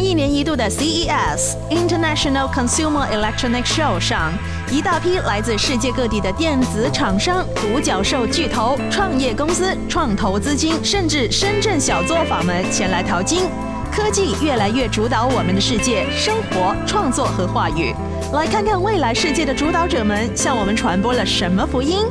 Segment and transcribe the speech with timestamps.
[0.00, 4.32] 一年一度的 CES International Consumer Electronics Show 上，
[4.70, 13.42] 一大批来自世界各地的电子厂商、独角兽巨头、创业公司、创投资金，甚至深圳小作坊们前来淘金。
[13.92, 17.94] 科技越来越主导我们的世界、生活、创作和话语。
[18.32, 22.06] 来看看未来世界的主导者们向我们传播了什么福音。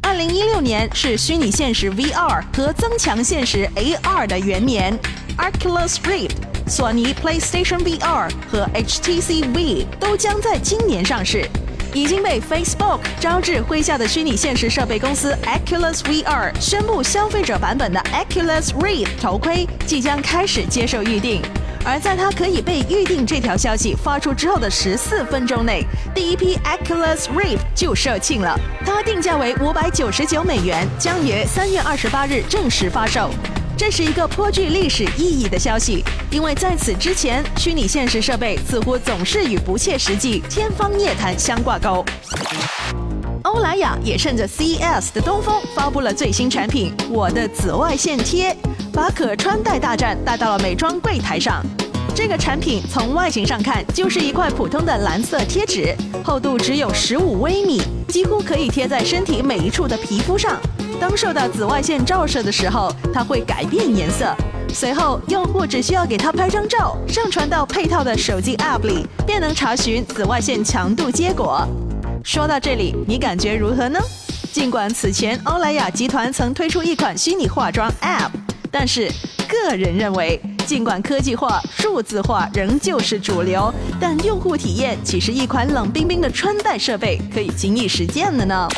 [0.00, 4.98] 二零一六年是虚拟现实 VR 和增强现实 AR 的元年
[5.36, 6.55] ，Oculus Rift。
[6.68, 11.48] 索尼 PlayStation VR 和 HTC V 都将在今年上市。
[11.94, 21.40] 已经被 Facebook 招致麾下的虚拟现实设备公司 Oculus VR 宣布，消费者版本的 Oculus Rift 头盔即将开始接受预定。
[21.84, 28.58] 而在它可以被预定这条消息发出之后的十四分钟内，第一批 Oculus Rift 就售罄了。
[28.84, 33.30] 它定价为五百九十九美元，将于三月二十八日正式发售。
[33.78, 42.02] 这是一个颇具历史意义的消息，因为在此之前，虚拟现实设备似乎总是与不切实际、天方夜谭相挂钩。
[43.42, 48.56] 欧莱雅也趁着 CES 的东风，发布了最新产品——我的紫外线贴，
[48.94, 51.62] 把可穿戴大战带到了美妆柜台上。
[52.14, 60.58] 这个产品从外形上看，就是一块普通的蓝色贴纸，厚度只有十五微米，几乎可以贴在身体每一处的皮肤上。
[61.00, 64.34] 当受到紫外线照射的时候，它会改变颜色。
[64.72, 71.66] 随后，用户只需要给它拍张照，上传到配套的手机 App 里，便能查询紫外线强度结果。
[72.24, 74.00] 说到这里，你感觉如何呢？
[74.52, 78.30] 尽管此前欧莱雅集团曾推出一款虚拟化妆 App，
[78.70, 79.10] 但是
[79.46, 88.68] 个人认为，尽管科技化、数字化仍旧是主流，但用户体验岂是一款冷冰冰的穿戴设备可以轻易实践的呢。